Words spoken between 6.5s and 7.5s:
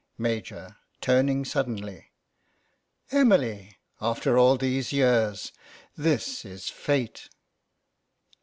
fate